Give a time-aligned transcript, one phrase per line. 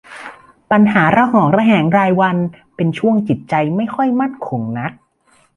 [0.71, 2.37] ปัญหาระหองระแหงรายวัน
[2.75, 4.91] เป็นช่วงจิตใจไม่ค่อยมั่นคงนัก